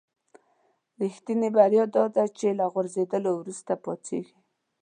[1.01, 4.35] رښتینې بریا داده چې له غورځېدلو وروسته پاڅېږئ.